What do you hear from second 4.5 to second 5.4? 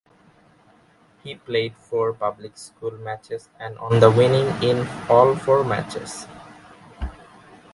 in all